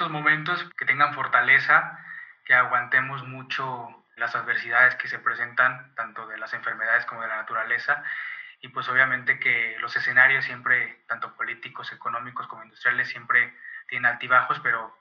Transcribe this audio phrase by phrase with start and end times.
[0.00, 1.98] estos momentos que tengan fortaleza,
[2.46, 7.36] que aguantemos mucho las adversidades que se presentan, tanto de las enfermedades como de la
[7.36, 8.02] naturaleza,
[8.62, 13.54] y pues obviamente que los escenarios siempre, tanto políticos, económicos como industriales, siempre
[13.88, 14.98] tienen altibajos, pero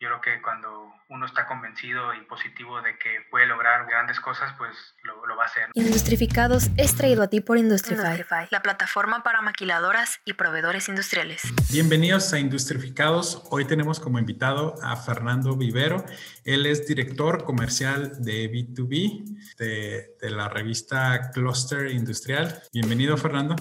[0.00, 4.54] yo creo que cuando uno está convencido y positivo de que puede lograr grandes cosas,
[4.56, 4.70] pues
[5.02, 5.64] lo, lo va a hacer.
[5.74, 11.42] Industrificados es traído a ti por Industrify, la plataforma para maquiladoras y proveedores industriales.
[11.70, 13.42] Bienvenidos a Industrificados.
[13.50, 16.02] Hoy tenemos como invitado a Fernando Vivero.
[16.44, 22.62] Él es director comercial de B2B de, de la revista Cluster Industrial.
[22.72, 23.54] Bienvenido, Fernando.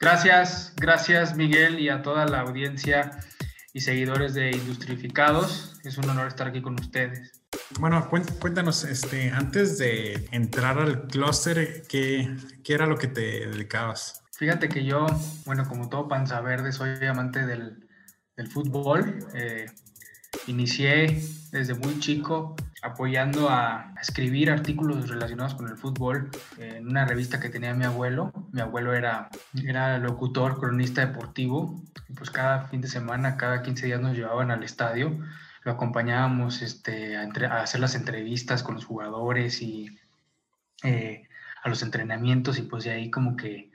[0.00, 3.10] Gracias, gracias Miguel y a toda la audiencia
[3.72, 5.78] y seguidores de Industrificados.
[5.84, 7.40] Es un honor estar aquí con ustedes.
[7.78, 14.22] Bueno, cuéntanos, este, antes de entrar al clúster, ¿qué, ¿qué, era lo que te dedicabas?
[14.32, 15.06] Fíjate que yo,
[15.44, 17.88] bueno, como todo panza verde, soy amante del,
[18.36, 19.26] del fútbol.
[19.34, 19.66] Eh,
[20.46, 27.38] inicié desde muy chico apoyando a, escribir artículos relacionados con el fútbol en una revista
[27.38, 28.32] que tenía mi abuelo.
[28.52, 29.28] Mi abuelo era,
[29.64, 34.50] era locutor, cronista deportivo, y pues cada fin de semana, cada 15 días nos llevaban
[34.50, 35.18] al estadio.
[35.64, 39.98] Lo acompañábamos este, a, a hacer las entrevistas con los jugadores y
[40.82, 41.28] eh,
[41.62, 43.70] a los entrenamientos y pues de ahí como que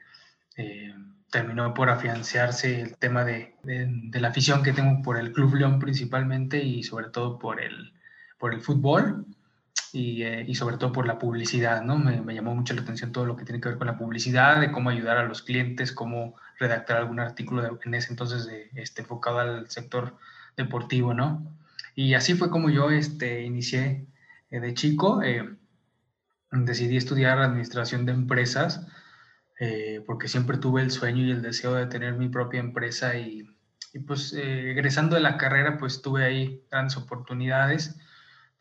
[0.57, 0.93] eh,
[1.29, 5.79] terminó por afianzarse el tema de, de, la afición que tengo por el Club León
[5.79, 7.93] principalmente y sobre todo por el,
[8.37, 9.25] por el fútbol
[9.93, 11.97] y, eh, y sobre todo por la publicidad, ¿no?
[11.97, 14.59] Me, me, llamó mucho la atención todo lo que tiene que ver con la publicidad,
[14.59, 18.69] de cómo ayudar a los clientes, cómo redactar algún artículo de, en ese entonces de,
[18.75, 20.17] este, enfocado al sector
[20.57, 21.57] deportivo, ¿no?
[21.95, 24.07] Y así fue como yo este, inicié
[24.49, 25.21] eh, de chico.
[25.23, 25.55] Eh,
[26.51, 28.85] decidí estudiar administración de empresas
[29.59, 33.49] eh, porque siempre tuve el sueño y el deseo de tener mi propia empresa y,
[33.93, 37.97] y pues eh, egresando de la carrera pues tuve ahí grandes oportunidades.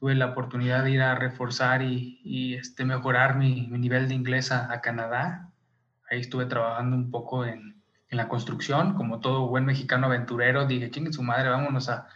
[0.05, 4.14] Tuve la oportunidad de ir a reforzar y, y este, mejorar mi, mi, nivel de
[4.14, 5.48] inglés a, a, Canadá.
[6.11, 10.67] Ahí estuve trabajando un poco en, en, la construcción, como todo buen mexicano aventurero.
[10.67, 12.06] Dije, chingue su madre, vámonos a,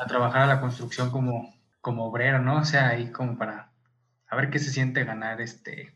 [0.00, 2.56] a trabajar a la construcción como, como obrero, ¿no?
[2.56, 3.70] O sea, ahí como para
[4.28, 5.94] a ver qué se siente ganar este,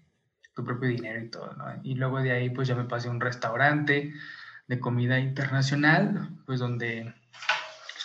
[0.54, 1.64] tu propio dinero y todo, ¿no?
[1.82, 4.14] Y luego de ahí pues ya me pasé a un restaurante
[4.68, 7.12] de comida internacional, pues donde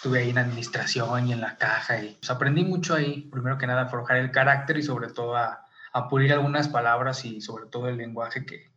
[0.01, 3.67] estuve ahí en administración y en la caja y pues aprendí mucho ahí, primero que
[3.67, 7.67] nada a forjar el carácter y sobre todo a, a pulir algunas palabras y sobre
[7.67, 8.71] todo el lenguaje que,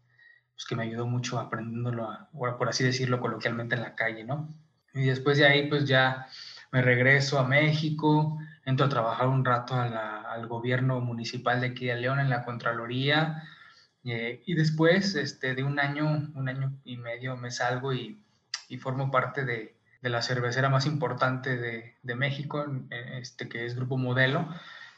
[0.54, 4.50] pues, que me ayudó mucho aprendiéndolo, a, por así decirlo coloquialmente en la calle, ¿no?
[4.92, 6.26] Y después de ahí pues ya
[6.72, 11.68] me regreso a México, entro a trabajar un rato a la, al gobierno municipal de
[11.68, 13.42] aquí de León en la Contraloría,
[14.04, 18.22] eh, y después este, de un año, un año y medio me salgo y,
[18.68, 19.74] y formo parte de,
[20.04, 24.48] de, la cervecera más importante de, de, México, este, que es Grupo Modelo,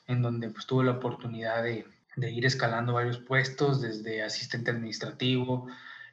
[0.06, 1.86] en donde pues, tuve la oportunidad de,
[2.16, 5.68] de ir escalando varios puestos, desde asistente administrativo,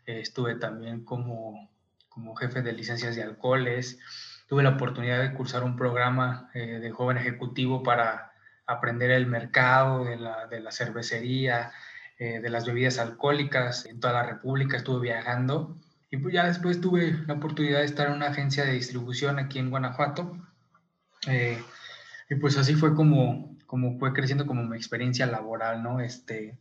[0.05, 1.69] eh, estuve también como,
[2.09, 3.99] como jefe de licencias de alcoholes,
[4.47, 8.33] tuve la oportunidad de cursar un programa eh, de joven ejecutivo para
[8.65, 11.71] aprender el mercado de la, de la cervecería,
[12.19, 15.77] eh, de las bebidas alcohólicas en toda la República, estuve viajando
[16.13, 19.57] y pues ya después tuve la oportunidad de estar en una agencia de distribución aquí
[19.57, 20.37] en Guanajuato
[21.25, 21.59] eh,
[22.29, 26.01] y pues así fue como, como fue creciendo como mi experiencia laboral, ¿no?
[26.01, 26.55] Este,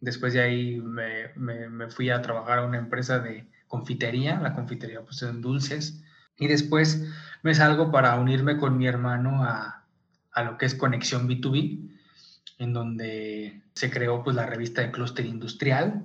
[0.00, 5.02] después de ahí me, me, fui a trabajar a una empresa de confitería, la confitería
[5.02, 6.02] pues en dulces
[6.38, 7.06] y después
[7.42, 9.84] me salgo para unirme con mi hermano a,
[10.32, 11.90] a lo que es Conexión B2B,
[12.56, 16.02] en donde se creó pues la revista de Clúster Industrial.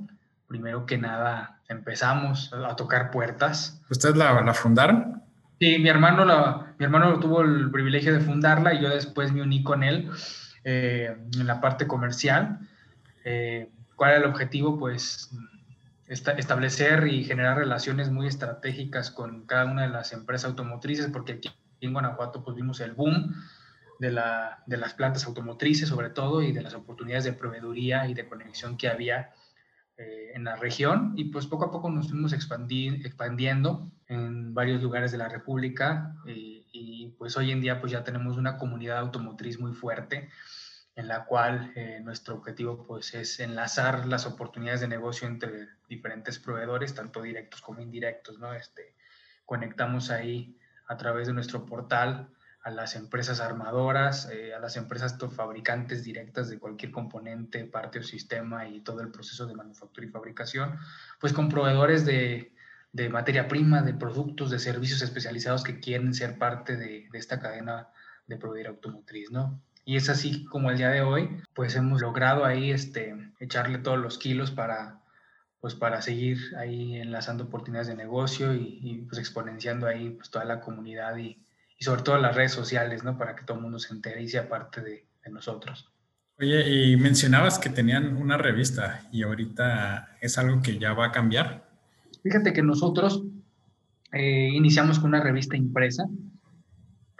[0.48, 3.81] Primero que nada empezamos a tocar puertas.
[3.90, 5.24] ¿Ustedes la, la fundaron?
[5.59, 9.41] Sí, mi hermano, la, mi hermano tuvo el privilegio de fundarla y yo después me
[9.41, 10.09] uní con él
[10.63, 12.59] eh, en la parte comercial.
[13.24, 14.80] Eh, ¿Cuál era el objetivo?
[14.80, 15.31] Pues
[16.07, 21.34] esta, establecer y generar relaciones muy estratégicas con cada una de las empresas automotrices, porque
[21.34, 21.51] aquí
[21.81, 23.36] en Guanajuato pues vimos el boom
[24.00, 28.13] de, la, de, las plantas automotrices sobre todo y de las oportunidades de proveeduría y
[28.13, 29.31] de conexión que había
[30.00, 35.12] eh, en la región y pues poco a poco nos fuimos expandiendo en varios lugares
[35.12, 39.60] de la República y, y, pues hoy en día pues ya tenemos una comunidad automotriz
[39.60, 40.30] muy fuerte
[40.96, 46.40] en la cual eh, nuestro objetivo pues es enlazar las oportunidades de negocio entre diferentes
[46.40, 48.54] proveedores, tanto directos como indirectos, ¿no?
[48.54, 48.96] Este,
[49.46, 50.57] conectamos ahí
[50.88, 52.30] a través de nuestro portal
[52.64, 58.04] a las empresas armadoras, eh, a las empresas fabricantes directas de cualquier componente, parte o
[58.04, 60.78] sistema y todo el proceso de manufactura y fabricación,
[61.20, 62.54] pues con proveedores de,
[62.92, 67.40] de materia prima, de productos, de servicios especializados que quieren ser parte de, de esta
[67.40, 67.88] cadena
[68.28, 69.62] de proveer automotriz, ¿no?
[69.86, 73.98] Y es así como el día de hoy, pues hemos logrado ahí este, echarle todos
[73.98, 75.02] los kilos para,
[75.60, 80.62] pues para seguir ahí enlazando oportunidades de negocio y, pues exponenciando ahí pues toda la
[80.62, 81.44] comunidad y,
[81.80, 83.18] y, sobre todo las redes sociales, ¿no?
[83.18, 85.92] Para que todo el mundo se entere y sea parte de, de nosotros.
[86.40, 91.12] Oye, y mencionabas que tenían una revista y ahorita es algo que ya va a
[91.12, 91.68] cambiar.
[92.24, 93.24] Fíjate que nosotros
[94.12, 96.06] eh, iniciamos con una revista impresa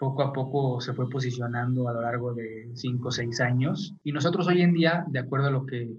[0.00, 3.94] poco a poco se fue posicionando a lo largo de cinco o seis años.
[4.02, 5.90] Y nosotros hoy en día, de acuerdo a lo que,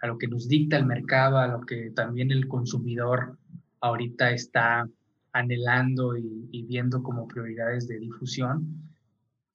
[0.00, 3.36] a lo que nos dicta el mercado, a lo que también el consumidor
[3.82, 4.88] ahorita está
[5.32, 8.90] anhelando y, viendo como prioridades de difusión,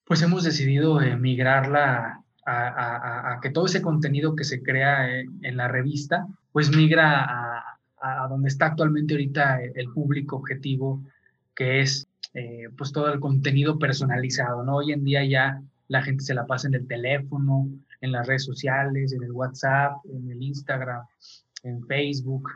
[0.06, 5.68] pues hemos decidido migrarla a, a, que todo ese contenido que se crea en, la
[5.68, 11.02] revista, pues migra a, a donde está actualmente ahorita el público objetivo,
[11.56, 12.08] que es
[12.38, 14.76] eh, pues todo el contenido personalizado, ¿no?
[14.76, 17.70] Hoy en día ya la gente se la pasa en el teléfono,
[18.02, 21.06] en las redes sociales, en el WhatsApp, en el Instagram,
[21.64, 22.50] en Facebook,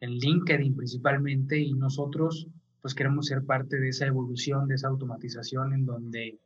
[0.00, 2.48] en LinkedIn principalmente, y nosotros
[2.80, 6.38] pues queremos ser parte de esa evolución, de esa automatización en donde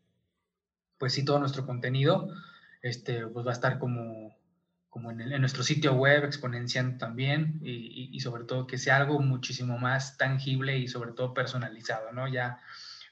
[0.99, 2.29] pues sí todo nuestro contenido
[2.83, 4.37] este, pues va a estar como,
[4.91, 10.17] como en, nuestro sitio web exponenciando también y, sobre todo que sea algo muchísimo más
[10.17, 12.29] tangible y sobre todo personalizado, ¿no?
[12.29, 12.61] Ya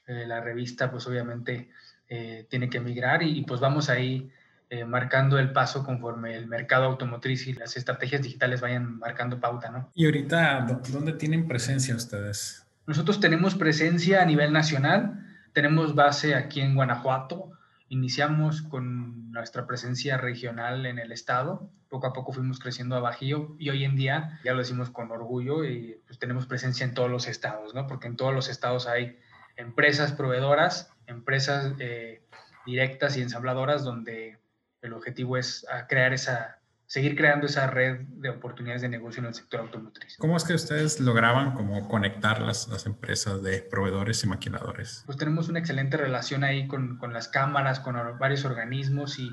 [0.07, 1.69] eh, la revista pues obviamente
[2.07, 4.31] eh, tiene que migrar y, pues vamos ahí
[4.69, 9.71] eh, marcando el paso conforme el mercado automotriz y las estrategias digitales vayan marcando pauta,
[9.71, 9.91] ¿no?
[9.93, 12.62] Y ahorita, ¿dónde tienen presencia ustedes?
[12.85, 17.51] Nosotros tenemos presencia a nivel nacional, tenemos base aquí en Guanajuato,
[17.87, 23.55] iniciamos con nuestra presencia regional en el estado, poco a poco fuimos creciendo a Bajío
[23.59, 27.09] y hoy en día, ya lo decimos con orgullo, y pues tenemos presencia en todos
[27.09, 27.87] los estados, ¿no?
[27.87, 29.19] Porque en todos los estados hay
[29.55, 32.25] empresas proveedoras, empresas eh,
[32.65, 34.39] directas y ensambladoras donde
[34.81, 36.59] el objetivo es ah, crear esa,
[36.93, 40.15] seguir creando esa red de oportunidades de negocio en el sector automotriz.
[40.19, 45.01] ¿Cómo es que ustedes lograban como conectar las, las empresas de proveedores y maquiladores?
[45.07, 49.31] Pues tenemos una excelente relación ahí con, con las cámaras, con varios organismos y,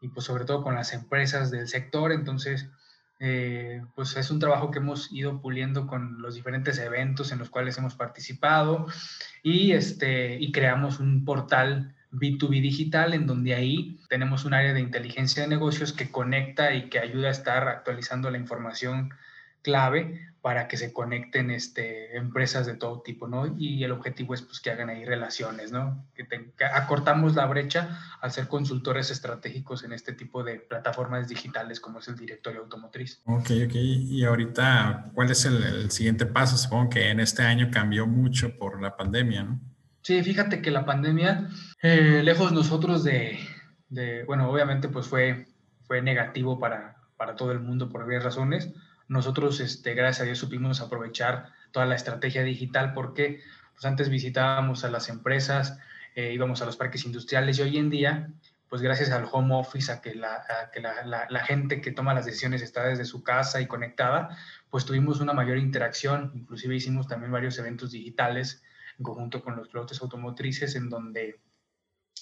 [0.00, 2.10] y, pues sobre todo con las empresas del sector.
[2.10, 2.68] Entonces,
[3.20, 7.50] eh, pues es un trabajo que hemos ido puliendo con los diferentes eventos en los
[7.50, 8.84] cuales hemos participado
[9.44, 14.80] y, este, y creamos un portal B2B digital en donde ahí tenemos un área de
[14.80, 19.10] inteligencia de negocios que conecta y que ayuda a estar actualizando la información
[19.62, 23.56] clave para que se conecten este, empresas de todo tipo, ¿no?
[23.58, 26.06] Y el objetivo es pues, que hagan ahí relaciones, ¿no?
[26.14, 26.24] Que,
[26.72, 32.06] acortamos la brecha al ser consultores estratégicos en este tipo de plataformas digitales como es
[32.06, 33.20] el directorio automotriz.
[33.24, 33.74] Ok, ok.
[33.74, 36.56] Y ahorita, ¿cuál es el, siguiente paso?
[36.56, 39.60] Supongo que en este año cambió mucho por la pandemia, ¿no?
[40.06, 41.48] Sí, fíjate que la pandemia,
[41.82, 43.40] eh, lejos nosotros de,
[43.88, 45.48] de, bueno, obviamente pues fue,
[45.82, 48.70] fue negativo para, para todo el mundo por varias razones,
[49.08, 53.40] nosotros, este, gracias a Dios, supimos aprovechar toda la estrategia digital porque
[53.72, 55.76] pues, antes visitábamos a las empresas,
[56.14, 58.30] eh, íbamos a los parques industriales y hoy en día,
[58.68, 60.40] pues gracias al home office, a que, la,
[60.72, 64.38] que la, la, gente que toma las decisiones está desde su casa y conectada,
[64.70, 68.62] pues tuvimos una mayor interacción, inclusive hicimos también varios eventos digitales
[68.98, 71.40] en conjunto con los pilotos automotrices en donde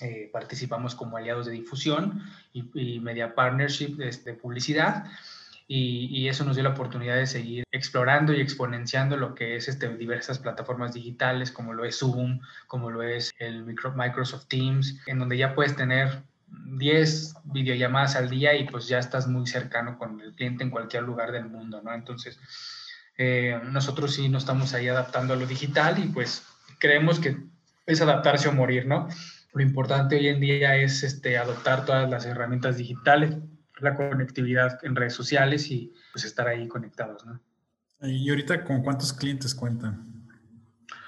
[0.00, 5.06] eh, participamos como aliados de difusión y, y media partnership de, de publicidad
[5.66, 9.88] y, eso nos dio la oportunidad de seguir explorando y exponenciando lo que es este,
[9.96, 15.38] diversas plataformas digitales como lo es Zoom, como lo es el Microsoft Teams, en donde
[15.38, 20.34] ya puedes tener 10 videollamadas al día y pues ya estás muy cercano con el
[20.34, 21.94] cliente en cualquier lugar del mundo, ¿no?
[21.94, 22.38] Entonces,
[23.16, 26.46] eh, nosotros sí nos estamos ahí adaptando a lo digital y pues
[26.84, 27.38] creemos que
[27.86, 29.08] es adaptarse o morir, ¿no?
[29.54, 33.38] Lo importante hoy en día es este, adoptar todas las herramientas digitales
[33.80, 37.40] la conectividad en redes sociales y pues estar ahí conectados, ¿no?
[38.06, 40.26] ¿Y ahorita con cuántos clientes cuentan?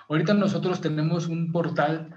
[0.08, 2.14] Ahorita nosotros tenemos un portal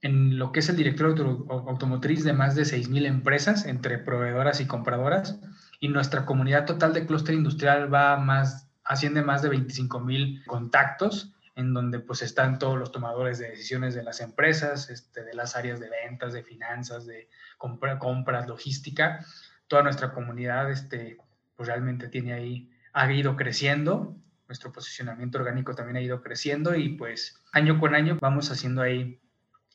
[0.00, 4.66] en lo que es el directorio automotriz de más de 6.000 empresas entre proveedoras y
[4.66, 5.38] compradoras
[5.78, 11.72] y nuestra comunidad total de clúster industrial va más, asciende más de 25.000 contactos en
[11.72, 15.80] donde pues están todos los tomadores de decisiones de las empresas, este, de las áreas
[15.80, 19.24] de ventas, de finanzas, de compra, compras, logística
[19.68, 21.18] toda nuestra comunidad este,
[21.56, 24.16] pues realmente tiene ahí, ha ido creciendo,
[24.48, 29.20] nuestro posicionamiento orgánico también ha ido creciendo y pues año con año vamos haciendo ahí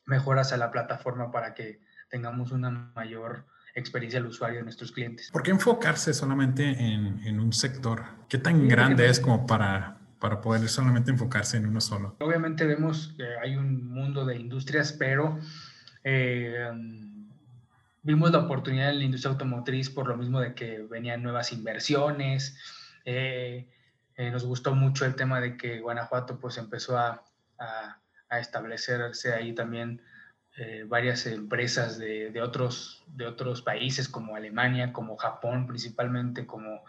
[0.06, 5.30] mejoras a la plataforma para que tengamos una mayor experiencia al usuario de nuestros clientes.
[5.30, 8.04] ¿Por qué enfocarse solamente en, en un sector?
[8.28, 12.14] ¿Qué tan grande es como para para poder solamente enfocarse en uno solo.
[12.20, 15.40] Obviamente vemos que hay un mundo de industrias, pero
[16.04, 16.70] eh,
[18.02, 22.56] vimos la oportunidad en la industria automotriz por lo mismo de que venían nuevas inversiones.
[23.06, 23.66] Eh,
[24.16, 27.24] eh, nos gustó mucho el tema de que Guanajuato pues empezó a,
[27.58, 30.02] a, establecerse ahí también
[30.86, 36.84] varias empresas de, de, otros, de otros países como Alemania, como Japón principalmente, como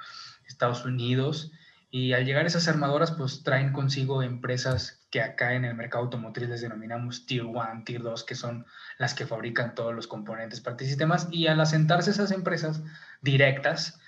[0.45, 1.53] Estados Unidos.
[1.93, 6.47] Y al llegar esas armadoras, pues traen consigo empresas que acá en el mercado automotriz
[6.47, 8.65] les denominamos Tier 1, Tier 2, que son
[8.97, 11.27] las que fabrican todos los componentes, y sistemas.
[11.31, 12.81] Y al asentarse esas empresas
[13.21, 13.99] directas,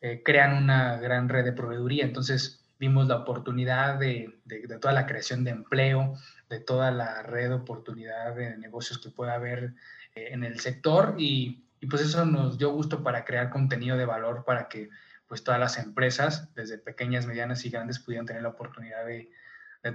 [0.00, 2.04] eh, crean una gran red de proveeduría.
[2.04, 6.14] Entonces vimos la oportunidad de, de, toda la creación de empleo,
[6.50, 9.74] de toda la red de oportunidad de negocios que pueda haber
[10.16, 11.14] eh, en el sector.
[11.18, 14.90] Y, y pues eso nos dio gusto para crear contenido de valor para que
[15.28, 19.30] pues todas las empresas, desde pequeñas, medianas y grandes, pudieran tener la oportunidad de,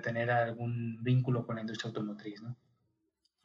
[0.01, 2.55] tener algún vínculo con la industria automotriz, ¿no?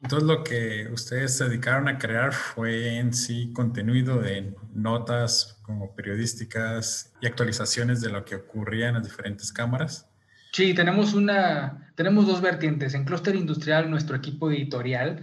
[0.01, 5.93] Entonces lo que ustedes se dedicaron a crear fue en sí contenido de notas como
[5.93, 10.09] periodísticas y actualizaciones de lo que ocurría en las diferentes cámaras.
[10.53, 12.93] Sí, tenemos una, tenemos dos vertientes.
[12.93, 15.21] En Cluster Industrial, nuestro equipo editorial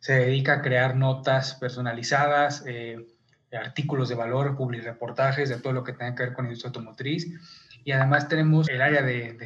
[0.00, 3.06] se dedica a crear notas personalizadas, eh,
[3.56, 7.28] artículos de valor, reportajes de todo lo que tenga que ver con industria automotriz.
[7.84, 9.36] Y además tenemos el área de,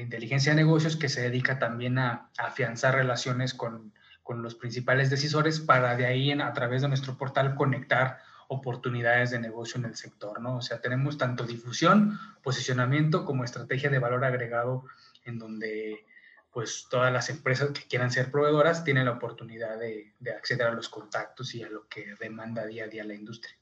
[0.00, 5.60] inteligencia de negocios que se dedica también a, afianzar relaciones con, con, los principales decisores
[5.60, 8.18] para de ahí en, a través de nuestro portal conectar
[8.52, 10.56] oportunidades de negocio en el sector, ¿no?
[10.56, 14.84] O sea, tenemos tanto difusión, posicionamiento como estrategia de valor agregado
[15.24, 16.04] en donde
[16.52, 20.88] pues todas las empresas que quieran ser proveedoras tienen la oportunidad de, acceder a los
[20.88, 23.54] contactos y a lo que demanda día a día la industria.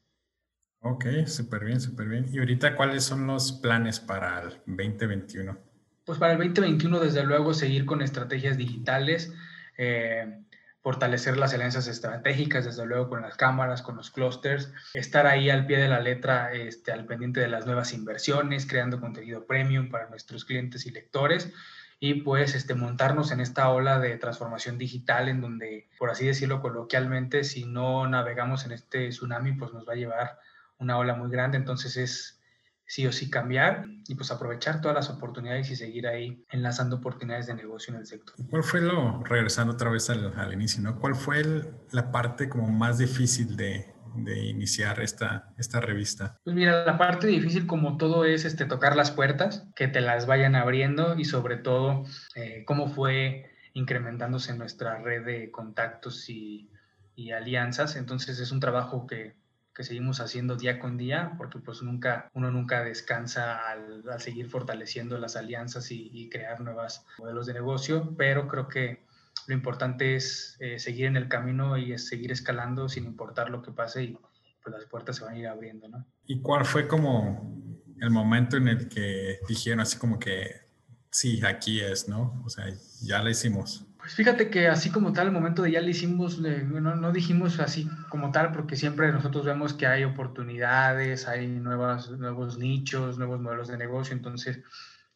[0.81, 2.27] Ok, súper bien, súper bien.
[2.33, 5.59] ¿Y ahorita cuáles son los planes para el 2021?
[6.05, 9.35] Pues para el 2021, desde luego, seguir con estrategias digitales,
[9.77, 10.39] eh,
[10.81, 15.67] fortalecer las alianzas estratégicas, desde luego, con las cámaras, con los clusters, estar ahí al
[15.67, 20.09] pie de la letra, este, al pendiente de las nuevas inversiones, creando contenido premium para
[20.09, 21.53] nuestros clientes y lectores
[22.01, 26.61] y pues este, montarnos en esta ola de transformación digital en donde, por así decirlo
[26.61, 30.39] coloquialmente, si no navegamos en este tsunami, pues nos va a llevar
[30.79, 32.41] una ola muy grande, entonces es
[32.87, 37.47] sí o sí cambiar y pues aprovechar todas las oportunidades y seguir ahí enlazando oportunidades
[37.47, 38.35] de negocio en el sector.
[38.49, 40.99] ¿Cuál fue lo, regresando otra vez al, al inicio, ¿no?
[40.99, 41.43] ¿Cuál fue
[41.91, 46.39] la parte como más difícil de, de iniciar esta, esta revista?
[46.45, 50.27] Pues mira, la parte difícil como todo es este, tocar las puertas, que te las
[50.27, 56.71] vayan abriendo y sobre todo eh, cómo fue incrementándose nuestra red de contactos y,
[57.15, 57.97] y alianzas.
[57.97, 59.35] Entonces es un trabajo que,
[59.75, 64.49] que, seguimos haciendo día con día, porque pues nunca, uno nunca descansa al, al seguir
[64.49, 69.08] fortaleciendo las alianzas y, y, crear nuevos modelos de negocio, pero creo que
[69.47, 73.63] lo importante es eh, seguir en el camino y es seguir escalando sin importar lo
[73.63, 74.19] que pase y
[74.63, 76.07] pues las puertas se van a ir abriendo, ¿no?
[76.27, 77.57] ¿Y cuál fue como
[78.01, 80.69] el momento en el que dijeron así como que
[81.11, 82.43] sí, aquí es, ¿no?
[82.45, 82.67] O sea,
[83.03, 83.85] ya lo hicimos.
[83.99, 87.59] Pues fíjate que así como tal, el momento de ya lo hicimos, no, no, dijimos
[87.61, 93.41] así como tal, porque siempre nosotros vemos que hay oportunidades, hay nuevas, nuevos nichos, nuevos
[93.41, 94.61] modelos de negocio, entonces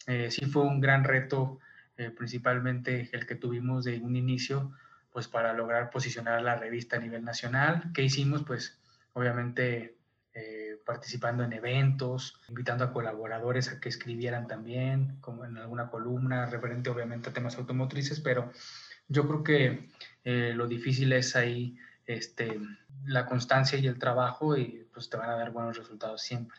[0.07, 1.61] eh, sí fue un gran reto
[1.97, 4.73] eh, principalmente el que tuvimos de un inicio,
[5.11, 7.91] pues para lograr posicionar la revista a nivel nacional.
[7.95, 8.45] ¿Qué hicimos?
[8.45, 8.79] Pues
[9.13, 9.97] obviamente
[10.35, 16.47] eh, participando en eventos, invitando a colaboradores a que escribieran también, como en alguna columna,
[16.47, 18.51] referente obviamente a temas automotrices, pero
[19.09, 19.91] yo creo que
[20.25, 22.59] eh, lo difícil es ahí este,
[23.05, 26.59] la constancia y el trabajo y pues te van a dar buenos resultados siempre.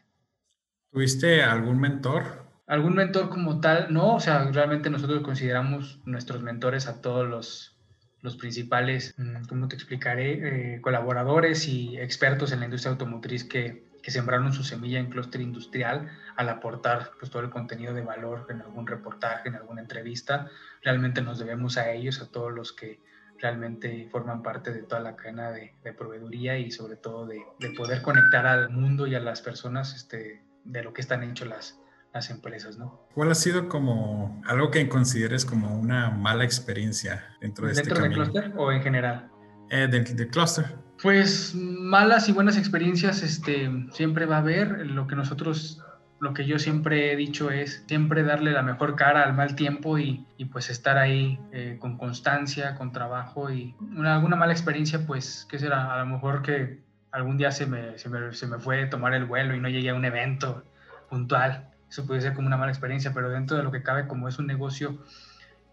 [0.92, 6.88] ¿Tuviste algún mentor algún mentor como tal, no, o sea, realmente nosotros consideramos nuestros mentores
[6.88, 7.77] a todos los,
[8.22, 10.75] los principales, mm, ¿cómo te explicaré?
[10.75, 15.41] Eh, colaboradores y expertos en la industria automotriz que, que, sembraron su semilla en clúster
[15.41, 20.50] industrial al aportar pues, todo el contenido de valor en algún reportaje, en alguna entrevista.
[20.82, 23.01] Realmente nos debemos a ellos, a todos los que
[23.39, 27.72] realmente forman parte de toda la cadena de, de proveeduría y sobre todo de, de,
[27.72, 31.83] poder conectar al mundo y a las personas este, de lo que están hechos las,
[32.13, 33.08] las empresas, ¿no?
[33.15, 38.03] ¿Cuál ha sido como algo que consideres como una mala experiencia dentro de este camino?
[38.03, 39.32] ¿Dentro del clúster o en general?
[39.70, 40.65] Eh, del, clúster.
[41.01, 44.86] Pues malas y buenas experiencias este, siempre va a haber.
[44.86, 45.84] Lo que nosotros,
[46.20, 49.98] lo que yo siempre he dicho es siempre darle la mejor cara al mal tiempo
[49.98, 55.08] y, y pues estar ahí eh, con constancia, con trabajo y una, alguna mala experiencia,
[55.08, 55.96] pues, ¿qué será?
[55.96, 59.25] A lo mejor que algún día se me, se me, se me fue tomar el
[59.25, 60.63] vuelo y no llegué a un evento
[61.10, 64.28] puntual eso puede ser como una mala experiencia, pero dentro de lo que cabe, como
[64.28, 64.98] es un negocio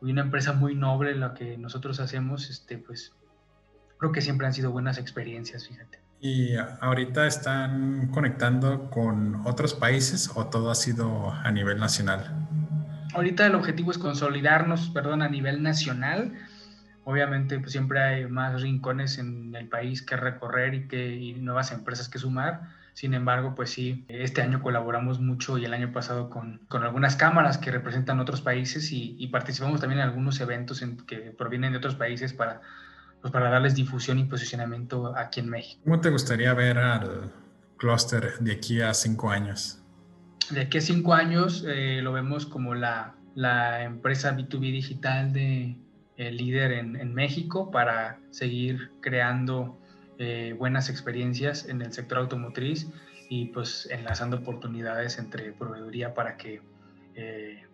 [0.02, 3.14] y una empresa muy noble la que nosotros hacemos, este, pues
[3.96, 5.98] creo que siempre han sido buenas experiencias, fíjate.
[6.20, 12.46] ¿Y ahorita están conectando con otros países o todo ha sido a nivel nacional?
[13.14, 16.34] Ahorita el objetivo es consolidarnos, perdón, a nivel nacional.
[17.04, 21.72] Obviamente pues siempre hay más rincones en el país que recorrer y, que, y nuevas
[21.72, 22.78] empresas que sumar.
[22.94, 27.16] Sin embargo, pues sí, este año colaboramos mucho y el año pasado con, con algunas
[27.16, 31.72] cámaras que representan otros países y, y participamos también en algunos eventos en, que provienen
[31.72, 32.60] de otros países para
[33.20, 35.82] pues para darles difusión y posicionamiento aquí en México.
[35.84, 37.32] ¿Cómo te gustaría ver al
[37.76, 39.82] clúster de aquí a cinco años?
[40.50, 45.76] De aquí a cinco años eh, lo vemos como la, la, empresa B2B digital de
[46.16, 49.78] eh, líder en, en, México para seguir creando
[50.22, 52.88] eh, buenas experiencias en el sector automotriz
[53.30, 56.60] y pues enlazando oportunidades entre proveeduría para que
[57.14, 57.64] eh,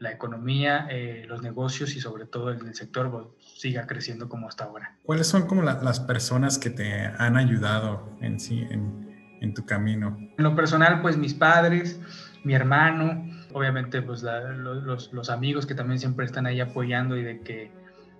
[0.00, 4.64] la economía, eh, los negocios y sobre todo el sector pues, siga creciendo como hasta
[4.64, 4.96] ahora.
[5.04, 9.64] ¿Cuáles son como la, las personas que te han ayudado en sí, en, en, tu
[9.64, 10.18] camino?
[10.18, 12.00] En lo personal, pues mis padres,
[12.42, 17.22] mi hermano, obviamente pues la, los, los, amigos que también siempre están ahí apoyando y
[17.22, 17.70] de que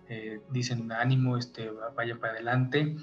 [0.08, 2.96] eh, dicen ánimo, este, vaya para adelante.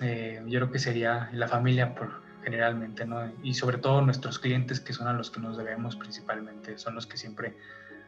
[0.00, 3.32] Eh, yo creo que sería la familia por generalmente, ¿no?
[3.42, 7.06] Y sobre todo nuestros clientes que son a los que nos debemos principalmente, son los
[7.06, 7.56] que siempre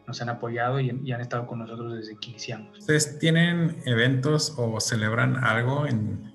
[0.06, 2.78] nos han apoyado y, y, han estado con nosotros desde que iniciamos.
[2.78, 6.32] ¿Ustedes tienen eventos o celebran algo en,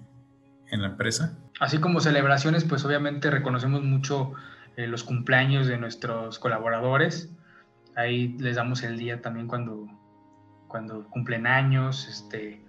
[0.70, 1.38] en la empresa?
[1.60, 4.34] Así como celebraciones, pues obviamente reconocemos mucho
[4.76, 7.32] eh, los cumpleaños de nuestros colaboradores.
[7.96, 9.88] Ahí les damos el día también cuando,
[10.68, 12.08] cuando cumplen años.
[12.08, 12.63] Este,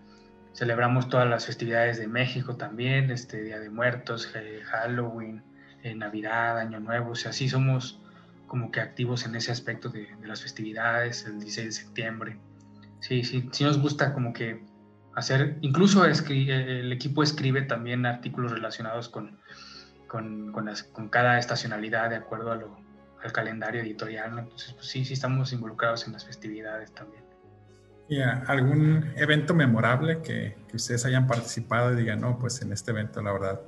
[0.55, 4.33] celebramos todas las festividades de México también, este, Día de Muertos,
[4.67, 5.43] Halloween,
[5.83, 7.11] eh, Navidad, Año Nuevo.
[7.11, 8.01] O sea, así somos
[8.47, 12.37] como que activos en ese aspecto de, de, las festividades, el 16 de septiembre.
[13.01, 14.65] Sí, sí, sí nos gusta como que
[15.15, 19.39] hacer, incluso el equipo escribe también artículos relacionados con,
[20.07, 22.79] con, con, las, con cada estacionalidad de acuerdo a lo,
[23.23, 24.37] al calendario editorial.
[24.37, 24.43] ¿no?
[24.43, 27.25] Entonces, pues sí, sí estamos involucrados en las festividades también.
[28.09, 32.91] ¿Y algún evento memorable que, que, ustedes hayan participado y digan, no, pues en este
[32.91, 33.61] evento la verdad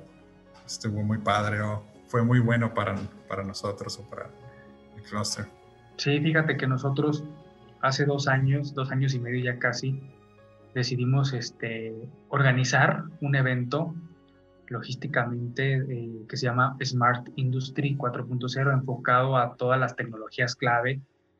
[0.65, 2.95] estuvo muy padre o fue muy bueno para,
[3.27, 4.29] para nosotros o para
[5.09, 5.45] cluster.
[5.97, 7.23] Sí, fíjate que nosotros
[7.81, 9.99] hace dos años, dos años y medio ya casi,
[10.75, 11.95] decidimos este,
[12.29, 13.95] organizar un evento
[14.67, 20.99] logísticamente eh, que se llama Smart Industry 4.0, enfocado a todas las tecnologías clave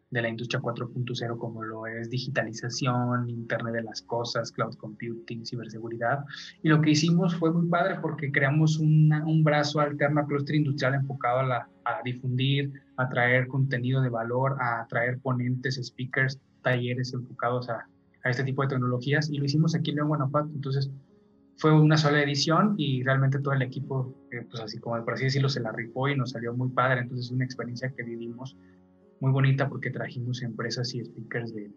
[0.09, 6.23] de la industria 4.0 como lo es digitalización, Internet de las Cosas, Cloud Computing, ciberseguridad.
[6.63, 10.55] Y lo que hicimos fue muy padre porque creamos una, un brazo alterno a clúster
[10.55, 16.39] industrial enfocado a, la, a difundir, a traer contenido de valor, a traer ponentes, speakers,
[16.61, 17.85] talleres enfocados a,
[18.23, 19.29] a este tipo de tecnologías.
[19.29, 20.49] Y lo hicimos aquí en León, Guanajuato.
[20.53, 20.89] Entonces
[21.57, 25.25] fue una sola edición y realmente todo el equipo, eh, pues así como por así
[25.25, 27.01] decirlo, se la rifó y nos salió muy padre.
[27.01, 28.55] Entonces es una experiencia que vivimos
[29.19, 31.71] muy bonita porque trajimos empresas y speakers de,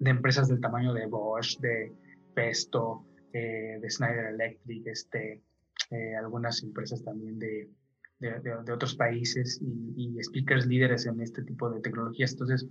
[0.00, 1.92] de empresas del tamaño de Bosch, de
[2.34, 5.42] Pesto, eh, de Schneider Electric, este,
[5.90, 7.70] eh, algunas empresas también de,
[8.18, 12.32] de, de otros países y, y, speakers líderes en este tipo de tecnologías.
[12.32, 12.66] Entonces,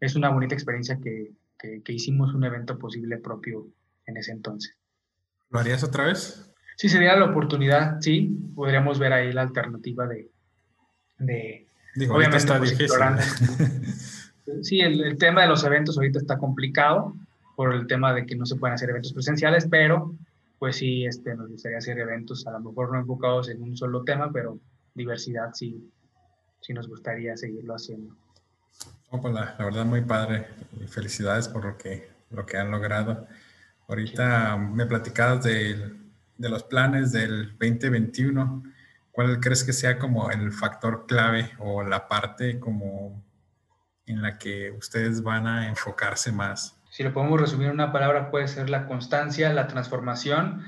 [0.00, 3.68] es una bonita experiencia que, que, que, hicimos un evento posible propio
[4.06, 4.76] en ese entonces.
[5.50, 6.52] ¿Lo harías otra vez?
[6.76, 8.36] Sí, sería la oportunidad, sí.
[8.54, 10.30] Podríamos ver ahí la alternativa de,
[11.18, 11.66] de
[11.96, 13.00] Digo, Obviamente está pues, difícil.
[14.62, 17.16] sí, el, el, tema de los eventos ahorita está complicado
[17.56, 20.14] por el tema de que no se pueden hacer eventos presenciales, pero
[20.58, 24.04] pues sí, este, nos gustaría hacer eventos a lo mejor no enfocados en un solo
[24.04, 24.58] tema, pero
[24.94, 25.90] diversidad sí,
[26.60, 28.14] sí nos gustaría seguirlo haciendo.
[29.10, 30.46] Oh, pues la, la, verdad muy padre
[30.80, 33.26] y felicidades por lo que, lo que han logrado.
[33.88, 34.74] Ahorita sí.
[34.74, 35.92] me platicabas de,
[36.36, 38.62] de los planes del 2021
[39.16, 43.24] ¿Cuál crees que sea como el factor clave o la parte como
[44.04, 46.78] en la que ustedes van a enfocarse más?
[46.90, 50.66] Si lo podemos resumir en una palabra, puede ser la constancia, la transformación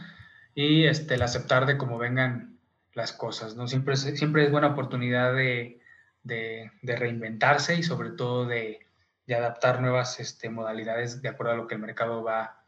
[0.54, 2.58] y este, el aceptar de cómo vengan
[2.94, 3.68] las cosas, ¿no?
[3.68, 5.82] Siempre es, siempre es buena oportunidad de,
[6.22, 8.78] de, de reinventarse y sobre todo de,
[9.26, 12.64] de adaptar nuevas este, modalidades de acuerdo a lo que el mercado va,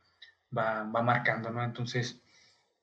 [0.55, 1.65] va, va marcando, ¿no?
[1.65, 2.21] Entonces,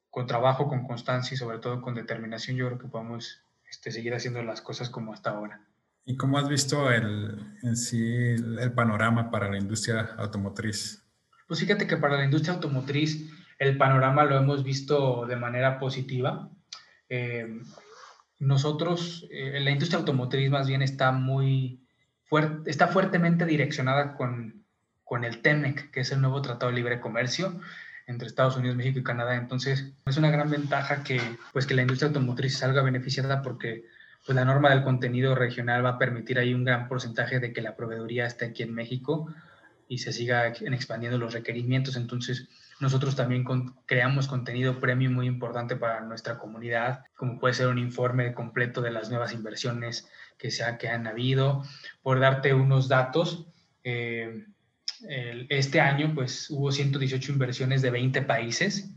[0.09, 4.13] con trabajo, con constancia y sobre todo con determinación, yo creo que podemos este, seguir
[4.13, 5.61] haciendo las cosas como hasta ahora.
[6.05, 11.03] ¿Y cómo has visto el, en sí el panorama para la industria automotriz?
[11.47, 16.49] Pues fíjate que para la industria automotriz el panorama lo hemos visto de manera positiva.
[17.09, 17.61] Eh,
[18.39, 21.83] nosotros, eh, la industria automotriz más bien está muy
[22.65, 24.65] está fuertemente direccionada con,
[25.03, 27.59] con el TEMEC, que es el nuevo Tratado de Libre Comercio
[28.07, 29.35] entre Estados Unidos, México y Canadá.
[29.35, 31.21] Entonces, es una gran ventaja que,
[31.53, 33.85] pues, que la industria automotriz salga beneficiada porque
[34.25, 37.61] pues, la norma del contenido regional va a permitir ahí un gran porcentaje de que
[37.61, 39.27] la proveeduría esté aquí en México
[39.89, 41.95] y se siga expandiendo los requerimientos.
[41.95, 42.47] Entonces,
[42.79, 43.43] nosotros también
[43.85, 48.91] creamos contenido premium muy importante para nuestra comunidad, como puede ser un informe completo de
[48.91, 51.63] las nuevas inversiones que, se que han habido.
[52.03, 53.47] Por darte unos datos,
[53.83, 54.45] eh,
[55.49, 58.91] este año pues hubo 118 inversiones de 20 países,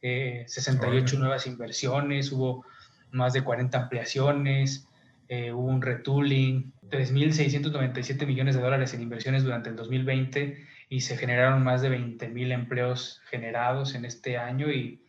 [0.00, 2.64] 68 eh, nuevas inversiones, hubo
[3.10, 4.86] más de 40 ampliaciones,
[5.28, 11.16] eh, hubo un retooling, 3.697 millones de dólares en inversiones durante el 2020 y se
[11.16, 15.02] generaron más de 20.000 empleos generados en este año y,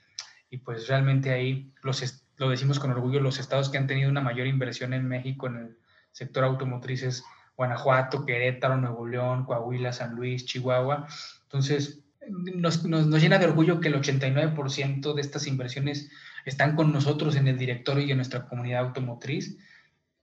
[0.50, 4.22] y pues realmente ahí los, lo decimos con orgullo, los estados que han tenido una
[4.22, 5.78] mayor inversión en México en el
[6.12, 7.24] sector automotriz es
[7.58, 11.08] Guanajuato, Querétaro, Nuevo León, Coahuila, San Luis, Chihuahua.
[11.44, 16.10] Entonces, nos, nos, nos llena de orgullo que el 89% de estas inversiones
[16.46, 19.58] están con nosotros en el directorio y en nuestra comunidad automotriz,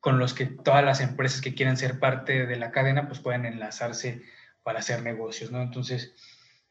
[0.00, 3.46] con los que todas las empresas que quieran ser parte de la cadena pues pueden
[3.46, 4.22] enlazarse
[4.62, 5.60] para hacer negocios, ¿no?
[5.60, 6.14] Entonces,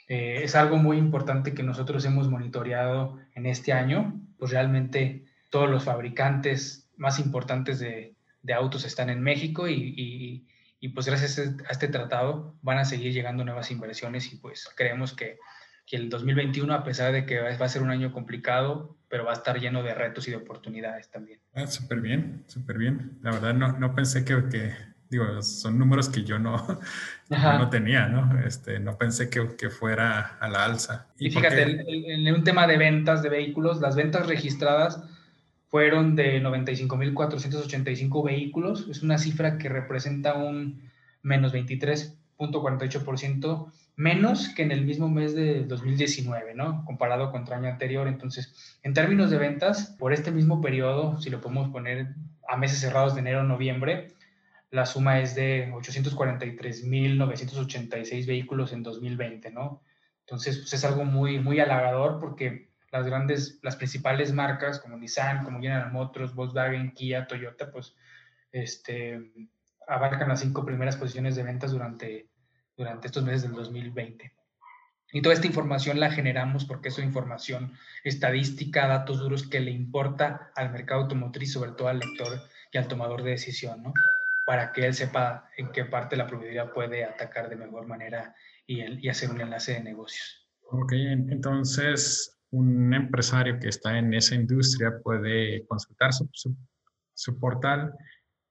[0.08, 5.70] eh, es algo muy importante que nosotros hemos monitoreado en este año, pues realmente todos
[5.70, 10.48] los fabricantes más importantes de, de autos están en México y, y
[10.90, 15.40] pues gracias a este tratado van a seguir llegando nuevas inversiones y pues creemos que,
[15.86, 19.32] que, el 2021, a pesar de que va a ser un año complicado, pero va
[19.32, 21.40] a estar lleno de retos y de oportunidades también.
[21.54, 23.20] Ah, súper bien, súper bien.
[23.22, 24.74] La verdad no, no pensé que, que,
[25.10, 26.80] digo, son números que yo no,
[27.30, 28.40] no tenía, ¿no?
[28.46, 31.08] Este, no pensé que, que fuera a la alza.
[31.18, 31.64] Y, fíjate,
[32.14, 35.02] en un tema de ventas de vehículos, las ventas registradas
[35.74, 38.88] fueron de 95.485 vehículos.
[38.92, 40.92] Es una cifra que representa un
[41.24, 46.86] menos 23.48% menos que en el mismo mes de 2019, ¿no?
[46.86, 48.08] Comparado contra el año anterior.
[48.08, 52.10] Entonces, en términos de ventas, por este mismo periodo, si lo podemos poner
[52.48, 54.14] a meses cerrados de enero a noviembre,
[54.70, 59.82] la suma es de 843.986 vehículos en 2020, ¿no?
[60.20, 65.44] Entonces, pues es algo muy, muy halagador porque las grandes, las principales marcas como Nissan,
[65.44, 67.96] como General Motors, Volkswagen, Kia, Toyota, pues
[68.52, 69.32] este,
[69.88, 72.30] abarcan las cinco primeras posiciones de ventas durante,
[72.78, 74.32] durante estos meses del 2020.
[75.12, 80.52] Y toda esta información la generamos porque es información estadística, datos duros que le importa
[80.56, 83.94] al mercado automotriz, sobre todo al lector y al tomador de decisión, ¿no?
[84.46, 88.36] Para que él sepa en qué parte la propiedad puede atacar de mejor manera
[88.68, 90.48] y, y hacer un enlace de negocios.
[90.70, 96.30] Ok, entonces un empresario que está en esa industria puede consultar su,
[97.14, 97.92] su, portal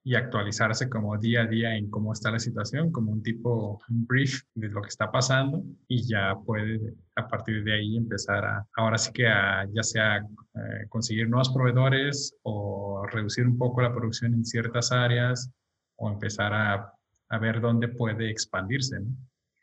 [0.03, 4.07] y actualizarse como día a día en cómo está la situación, como un tipo, un
[4.07, 6.81] brief de lo que está pasando y ya puede
[7.15, 12.35] a partir de ahí empezar a, ahora sí que ya sea eh, conseguir nuevos proveedores
[12.43, 15.49] o reducir un poco la producción en ciertas áreas
[15.97, 16.93] o empezar a,
[17.41, 18.99] ver dónde puede expandirse.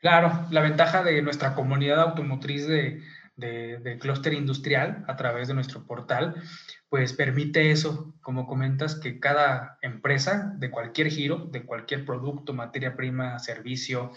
[0.02, 3.04] Claro, la ventaja de nuestra comunidad automotriz de,
[3.39, 6.36] de, clúster industrial a través de nuestro portal,
[6.89, 12.95] pues permite eso, como comentas, que cada empresa de cualquier giro, de cualquier producto, materia
[12.95, 14.12] prima, servicio,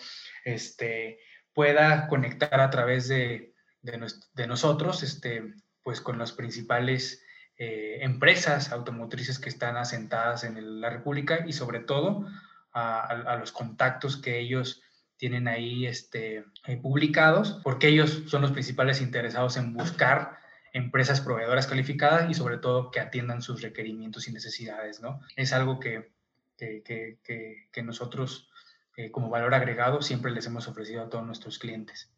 [0.45, 1.19] este,
[1.53, 7.23] pueda conectar a través de, de, nosotros, este, pues con las principales
[7.59, 12.27] eh, empresas automotrices que están asentadas en la República y sobre todo
[12.75, 14.83] a los contactos que ellos
[15.23, 20.37] tienen ahí este, eh, publicados, porque ellos son los principales interesados en buscar
[20.73, 25.21] empresas proveedoras calificadas y sobre todo que atiendan sus requerimientos y necesidades, ¿no?
[25.37, 26.11] Es algo que,
[26.57, 28.51] que, que, que nosotros
[28.97, 32.11] eh, como valor agregado siempre les hemos ofrecido a todos nuestros clientes.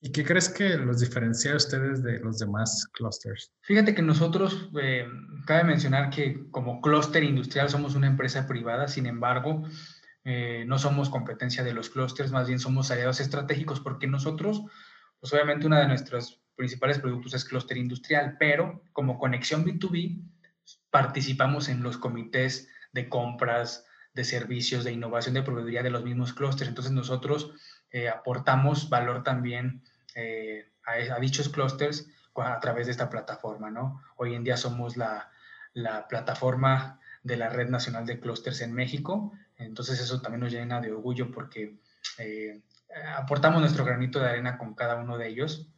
[0.00, 3.50] ¿Y qué crees que los diferencia a ustedes de los demás clusters?
[3.62, 5.04] Fíjate que nosotros, eh,
[5.46, 9.64] cabe mencionar que como clúster industrial somos una empresa privada, sin embargo,
[10.28, 14.64] eh, no somos competencia de los clústeres, más bien somos aliados estratégicos porque nosotros,
[15.20, 20.20] pues obviamente uno de nuestros principales productos es clúster industrial, pero como conexión B2B
[20.90, 26.32] participamos en los comités de compras, de servicios, de innovación, de proveeduría de los mismos
[26.32, 26.70] clústeres.
[26.70, 27.52] Entonces nosotros
[27.92, 29.84] eh, aportamos valor también
[30.16, 34.02] eh, a, dichos clústeres a través de esta plataforma, ¿no?
[34.16, 35.30] Hoy en día somos la,
[35.72, 40.80] la plataforma de la Red Nacional de Clústeres en México entonces eso también nos llena
[40.80, 41.78] de orgullo porque
[42.18, 42.62] eh,
[43.16, 45.68] aportamos nuestro granito de arena con cada uno de ellos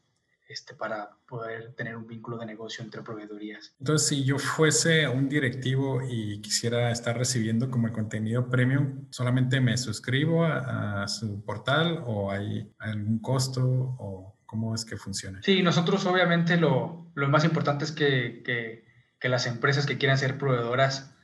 [0.49, 3.75] este, para poder tener un vínculo de negocio entre proveedorías.
[3.79, 9.61] Entonces, si yo fuese un directivo y quisiera estar recibiendo como el contenido premium, ¿solamente
[9.61, 15.43] me suscribo a, su portal o hay algún costo o cómo es que funciona?
[15.43, 18.87] Sí, nosotros obviamente lo, lo más importante es que, que,
[19.21, 21.14] que, las empresas que quieran ser proveedoras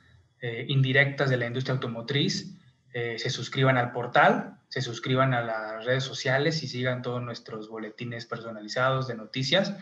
[0.47, 2.55] eh, indirectas de la industria automotriz
[2.93, 7.67] eh, se suscriban al portal, se suscriban a las redes sociales y sigan todos nuestros
[7.67, 9.73] boletines personalizados de noticias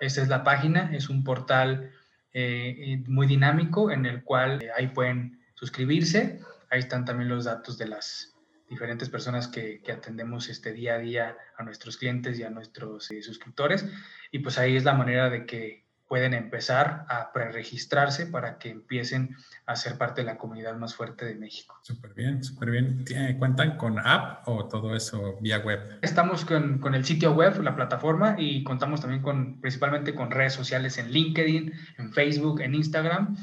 [0.00, 1.90] esta es la página, es un portal
[2.32, 6.40] eh, muy dinámico en el cual eh, ahí pueden suscribirse.
[6.70, 8.34] Ahí están también los datos de las
[8.68, 13.22] diferentes personas que, atendemos este día a día a nuestros clientes y a nuestros eh,
[13.22, 13.86] suscriptores.
[14.30, 19.36] Y pues ahí es la manera de que pueden empezar a preregistrarse para que empiecen
[19.66, 21.78] a ser parte de la comunidad más fuerte de México.
[21.82, 23.04] Súper bien, súper bien.
[23.38, 25.98] ¿Cuentan con app o todo eso vía web?
[26.00, 30.54] Estamos con, con, el sitio web, la plataforma, y contamos también con, principalmente con redes
[30.54, 33.36] sociales en LinkedIn, en Facebook, en Instagram,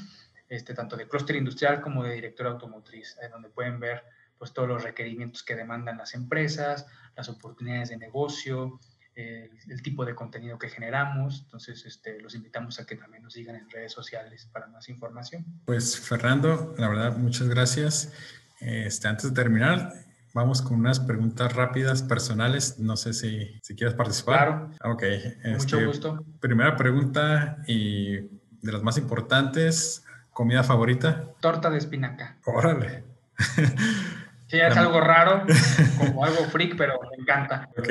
[0.50, 4.04] este, tanto de clúster industrial como de director automotriz, donde pueden ver
[4.40, 8.80] pues, todos los requerimientos que demandan las empresas, las oportunidades de negocio,
[9.16, 11.42] el, tipo de contenido que generamos.
[11.44, 15.46] Entonces, este, los invitamos a que también nos sigan en redes sociales para más información.
[15.66, 18.12] Pues Fernando, la verdad, muchas gracias.
[18.60, 19.94] Este, antes de terminar,
[20.34, 22.80] vamos con unas preguntas rápidas, personales.
[22.80, 24.70] No sé si, si quieres participar.
[24.80, 24.94] Claro.
[24.94, 25.04] Ok.
[25.46, 26.26] Mucho este, gusto.
[26.40, 31.32] Primera pregunta y de las más importantes, ¿comida favorita?
[31.40, 32.38] Torta de espinaca.
[32.46, 33.04] Órale.
[34.48, 35.44] Sí, es algo raro,
[35.98, 37.70] como algo freak, pero me encanta.
[37.78, 37.90] Ok,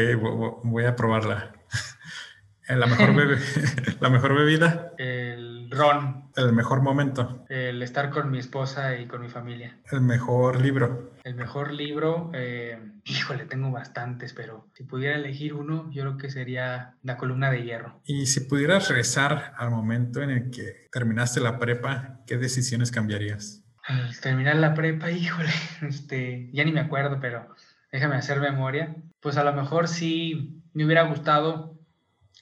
[0.62, 1.52] voy a probarla.
[2.68, 3.10] ¿La mejor,
[4.00, 4.92] ¿La mejor bebida?
[4.96, 6.30] El ron.
[6.34, 7.44] ¿El mejor momento?
[7.50, 9.78] El estar con mi esposa y con mi familia.
[9.92, 11.12] ¿El mejor libro?
[11.24, 16.30] El mejor libro, eh, híjole, tengo bastantes, pero si pudiera elegir uno, yo creo que
[16.30, 18.00] sería La columna de hierro.
[18.04, 23.63] Y si pudieras regresar al momento en el que terminaste la prepa, ¿qué decisiones cambiarías?
[23.84, 25.50] Al terminar la prepa, híjole,
[25.82, 27.48] este, ya ni me acuerdo, pero
[27.92, 28.94] déjame hacer memoria.
[29.20, 31.78] Pues a lo mejor sí me hubiera gustado,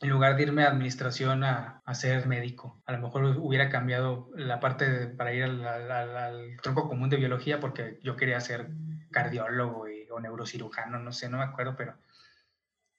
[0.00, 4.60] en lugar de irme a administración a, ser médico, a lo mejor hubiera cambiado la
[4.60, 8.70] parte para ir al, tronco común de biología porque yo quería ser
[9.10, 11.94] cardiólogo o neurocirujano, no sé, no me acuerdo, pero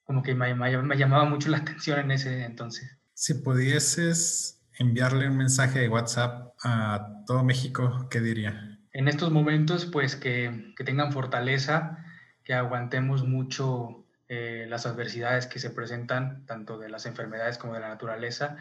[0.03, 2.95] como que me, me llamaba mucho la atención en ese entonces.
[3.15, 8.79] Si pudieses enviarle un mensaje de WhatsApp a todo México, ¿qué diría?
[8.91, 12.05] En estos momentos, pues que, tengan fortaleza,
[12.43, 17.79] que aguantemos mucho eh, las adversidades que se presentan, tanto de las enfermedades como de
[17.79, 18.57] la naturaleza,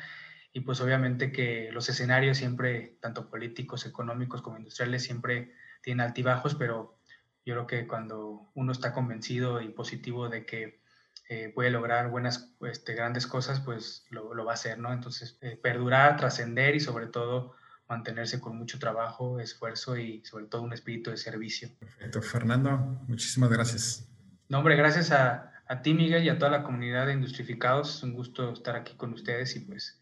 [0.53, 6.55] y pues obviamente que los escenarios siempre, tanto políticos, económicos como industriales, siempre tienen altibajos,
[6.55, 6.99] pero
[7.45, 10.83] yo creo que cuando uno está convencido y positivo de que
[11.29, 14.93] eh, puede lograr buenas, este, grandes cosas, pues lo, va a hacer, ¿no?
[14.93, 17.55] Entonces, eh, perdurar, trascender y sobre todo
[17.93, 21.69] mantenerse con mucho trabajo, esfuerzo y sobre todo un espíritu de servicio.
[21.79, 22.23] Perfecto.
[22.23, 24.09] Fernando, muchísimas gracias.
[24.49, 27.97] No, hombre, gracias a, a ti, Miguel, y a toda la comunidad de Industrificados.
[27.97, 30.01] Es un gusto estar aquí con ustedes y pues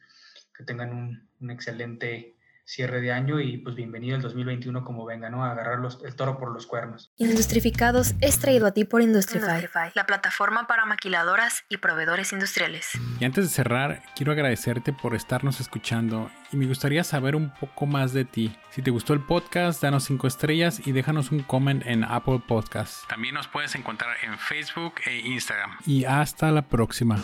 [0.57, 2.37] que tengan un, un excelente
[2.71, 5.45] cierre de año y pues bienvenido el 2021 como venga, ¿no?
[5.45, 7.13] A agarrar el toro por los cuernos.
[7.17, 12.91] Industrificados es traído a ti por Industrify, la plataforma para maquiladoras y proveedores industriales.
[13.19, 17.87] Y antes de cerrar, quiero agradecerte por estarnos escuchando y me gustaría saber un poco
[17.87, 18.57] más de ti.
[18.71, 23.05] Si te gustó el podcast, danos 5 estrellas y déjanos un comment en Apple Podcasts.
[23.09, 25.73] También nos puedes encontrar en Facebook e Instagram.
[25.87, 27.21] Y hasta la próxima.